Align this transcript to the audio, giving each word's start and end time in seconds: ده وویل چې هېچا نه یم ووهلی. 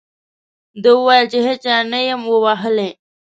ده 0.81 0.89
وویل 0.97 1.25
چې 1.31 1.39
هېچا 1.47 1.75
نه 1.91 1.99
یم 2.09 2.21
ووهلی. 2.27 2.89